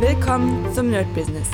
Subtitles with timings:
[0.00, 1.50] Willkommen zum Nerd Business.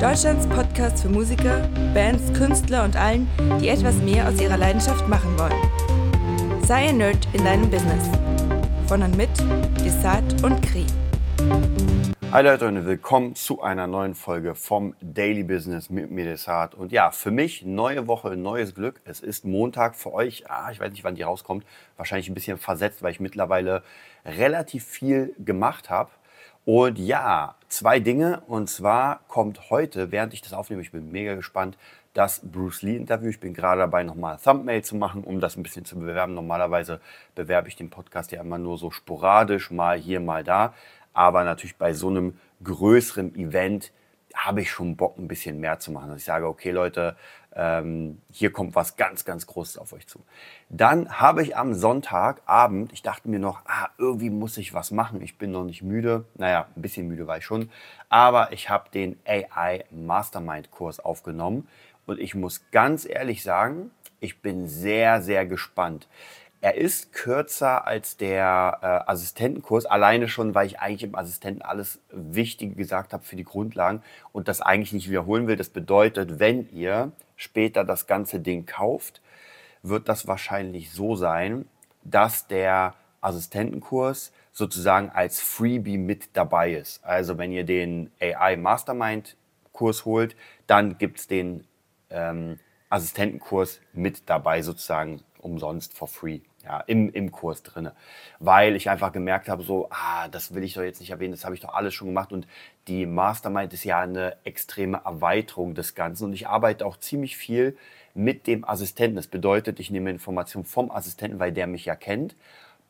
[0.00, 3.28] Deutschlands Podcast für Musiker, Bands, Künstler und allen,
[3.60, 6.62] die etwas mehr aus ihrer Leidenschaft machen wollen.
[6.64, 8.08] Sei ein Nerd in deinem Business.
[8.86, 9.30] Von und mit
[9.84, 10.86] Desart und Kri.
[12.30, 16.76] Hi Leute und willkommen zu einer neuen Folge vom Daily Business mit mir Desart.
[16.76, 19.00] Und ja, für mich neue Woche, neues Glück.
[19.04, 20.48] Es ist Montag für euch.
[20.48, 21.66] Ah, ich weiß nicht, wann die rauskommt.
[21.96, 23.82] Wahrscheinlich ein bisschen versetzt, weil ich mittlerweile
[24.24, 26.10] relativ viel gemacht habe.
[26.64, 28.42] Und ja, zwei Dinge.
[28.46, 31.76] Und zwar kommt heute, während ich das aufnehme, ich bin mega gespannt,
[32.14, 33.30] das Bruce Lee-Interview.
[33.30, 36.34] Ich bin gerade dabei, nochmal Thumbnail zu machen, um das ein bisschen zu bewerben.
[36.34, 37.00] Normalerweise
[37.34, 40.74] bewerbe ich den Podcast ja immer nur so sporadisch, mal hier, mal da.
[41.14, 43.92] Aber natürlich bei so einem größeren Event
[44.34, 46.10] habe ich schon Bock, ein bisschen mehr zu machen.
[46.10, 47.16] Dass ich sage, okay Leute,
[47.54, 50.24] ähm, hier kommt was ganz, ganz Großes auf euch zu.
[50.68, 55.20] Dann habe ich am Sonntagabend, ich dachte mir noch, ah, irgendwie muss ich was machen.
[55.20, 56.24] Ich bin noch nicht müde.
[56.34, 57.70] Naja, ein bisschen müde war ich schon.
[58.08, 61.68] Aber ich habe den AI Mastermind Kurs aufgenommen.
[62.06, 66.08] Und ich muss ganz ehrlich sagen, ich bin sehr, sehr gespannt.
[66.64, 71.98] Er ist kürzer als der äh, Assistentenkurs, alleine schon, weil ich eigentlich im Assistenten alles
[72.12, 75.56] Wichtige gesagt habe für die Grundlagen und das eigentlich nicht wiederholen will.
[75.56, 79.20] Das bedeutet, wenn ihr später das ganze Ding kauft,
[79.82, 81.64] wird das wahrscheinlich so sein,
[82.04, 87.04] dass der Assistentenkurs sozusagen als Freebie mit dabei ist.
[87.04, 89.36] Also wenn ihr den AI Mastermind
[89.72, 90.36] Kurs holt,
[90.68, 91.66] dann gibt es den
[92.08, 97.90] ähm, Assistentenkurs mit dabei sozusagen umsonst for free ja, im, im Kurs drin.
[98.38, 101.44] Weil ich einfach gemerkt habe, so, ah, das will ich doch jetzt nicht erwähnen, das
[101.44, 102.32] habe ich doch alles schon gemacht.
[102.32, 102.46] Und
[102.88, 106.26] die Mastermind ist ja eine extreme Erweiterung des Ganzen.
[106.26, 107.76] Und ich arbeite auch ziemlich viel
[108.14, 109.16] mit dem Assistenten.
[109.16, 112.36] Das bedeutet, ich nehme Informationen vom Assistenten, weil der mich ja kennt,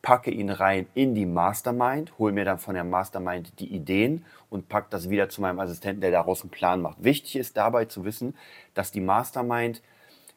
[0.02, 4.68] packe ihn rein in die Mastermind, hole mir dann von der Mastermind die Ideen und
[4.68, 7.02] packe das wieder zu meinem Assistenten, der daraus einen Plan macht.
[7.02, 8.34] Wichtig ist dabei zu wissen,
[8.74, 9.80] dass die Mastermind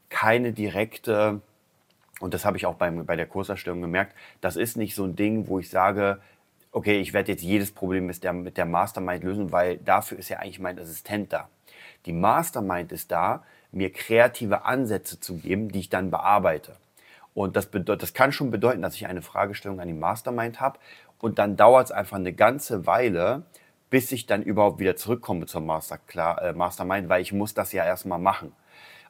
[0.10, 1.42] keine direkte
[2.20, 5.16] und das habe ich auch beim, bei der Kurserstellung gemerkt, das ist nicht so ein
[5.16, 6.20] Ding, wo ich sage,
[6.72, 10.30] okay, ich werde jetzt jedes Problem mit der, mit der Mastermind lösen, weil dafür ist
[10.30, 11.50] ja eigentlich mein Assistent da.
[12.06, 16.76] Die Mastermind ist da, mir kreative Ansätze zu geben, die ich dann bearbeite.
[17.34, 20.80] Und das, bedeutet, das kann schon bedeuten, dass ich eine Fragestellung an die Mastermind habe
[21.20, 23.44] und dann dauert es einfach eine ganze Weile,
[23.90, 26.00] bis ich dann überhaupt wieder zurückkomme zur Master,
[26.42, 28.54] äh, Mastermind, weil ich muss das ja erstmal machen.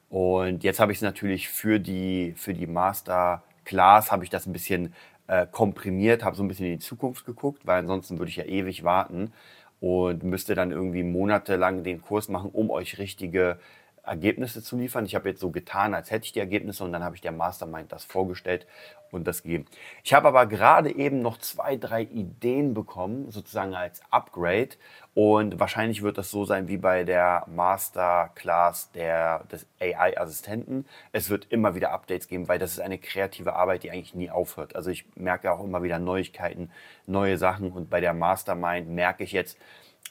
[0.10, 4.46] Und jetzt habe ich es natürlich für die, für die Master Class, habe ich das
[4.46, 4.94] ein bisschen
[5.28, 8.46] äh, komprimiert, habe so ein bisschen in die Zukunft geguckt, weil ansonsten würde ich ja
[8.46, 9.32] ewig warten
[9.80, 13.60] und müsste dann irgendwie monatelang den Kurs machen, um euch richtige
[14.06, 15.06] Ergebnisse zu liefern.
[15.06, 17.32] Ich habe jetzt so getan, als hätte ich die Ergebnisse und dann habe ich der
[17.32, 18.68] Mastermind das vorgestellt
[19.12, 19.66] und das gegeben.
[20.04, 24.70] Ich habe aber gerade eben noch zwei, drei Ideen bekommen, sozusagen als Upgrade
[25.14, 30.86] und wahrscheinlich wird das so sein wie bei der Masterclass der, des AI-Assistenten.
[31.12, 34.30] Es wird immer wieder Updates geben, weil das ist eine kreative Arbeit, die eigentlich nie
[34.30, 34.76] aufhört.
[34.76, 36.70] Also ich merke auch immer wieder Neuigkeiten,
[37.08, 39.58] neue Sachen und bei der Mastermind merke ich jetzt,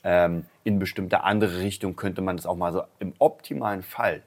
[0.05, 4.23] ähm, in bestimmte andere Richtung könnte man das auch mal so im optimalen Fall.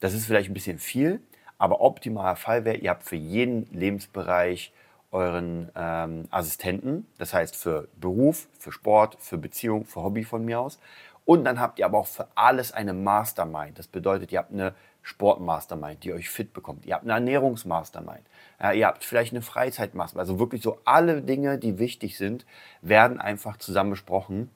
[0.00, 1.20] Das ist vielleicht ein bisschen viel,
[1.58, 4.72] aber optimaler Fall wäre, ihr habt für jeden Lebensbereich
[5.12, 10.60] euren ähm, Assistenten, das heißt für Beruf, für Sport, für Beziehung, für Hobby von mir
[10.60, 10.78] aus.
[11.26, 13.78] Und dann habt ihr aber auch für alles eine Mastermind.
[13.78, 16.86] Das bedeutet, ihr habt eine Sportmastermind, die euch fit bekommt.
[16.86, 18.22] Ihr habt eine Ernährungsmastermind.
[18.60, 20.28] Ja, ihr habt vielleicht eine Freizeitmastermind.
[20.28, 22.46] Also wirklich so alle Dinge, die wichtig sind,
[22.80, 24.50] werden einfach zusammen besprochen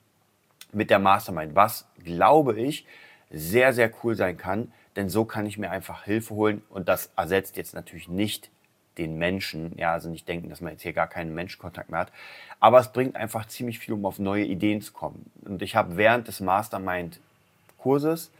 [0.74, 2.86] mit der Mastermind, was, glaube ich,
[3.30, 7.10] sehr, sehr cool sein kann, denn so kann ich mir einfach Hilfe holen und das
[7.16, 8.50] ersetzt jetzt natürlich nicht
[8.98, 12.12] den Menschen, ja, also nicht denken, dass man jetzt hier gar keinen Menschenkontakt mehr hat,
[12.60, 15.30] aber es bringt einfach ziemlich viel, um auf neue Ideen zu kommen.
[15.44, 18.30] Und ich habe während des Mastermind-Kurses,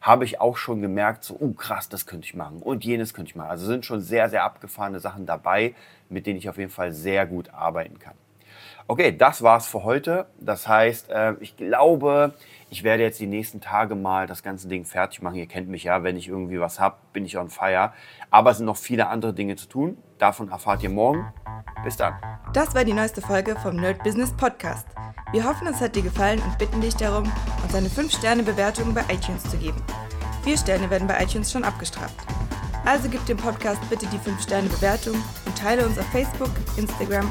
[0.00, 3.30] habe ich auch schon gemerkt, so, oh krass, das könnte ich machen und jenes könnte
[3.30, 3.50] ich machen.
[3.50, 5.74] Also sind schon sehr, sehr abgefahrene Sachen dabei,
[6.08, 8.14] mit denen ich auf jeden Fall sehr gut arbeiten kann.
[8.90, 10.26] Okay, das war's für heute.
[10.40, 12.34] Das heißt, äh, ich glaube,
[12.70, 15.36] ich werde jetzt die nächsten Tage mal das ganze Ding fertig machen.
[15.36, 17.92] Ihr kennt mich ja, wenn ich irgendwie was habe, bin ich on fire.
[18.32, 19.96] Aber es sind noch viele andere Dinge zu tun.
[20.18, 21.32] Davon erfahrt ihr morgen.
[21.84, 22.14] Bis dann.
[22.52, 24.88] Das war die neueste Folge vom Nerd Business Podcast.
[25.30, 27.30] Wir hoffen, es hat dir gefallen und bitten dich darum,
[27.62, 29.80] uns eine 5-Sterne-Bewertung bei iTunes zu geben.
[30.42, 32.16] Vier Sterne werden bei iTunes schon abgestraft.
[32.84, 37.30] Also gib dem Podcast bitte die 5-Sterne-Bewertung und teile uns auf Facebook, Instagram